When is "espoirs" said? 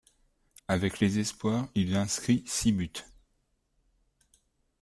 1.19-1.67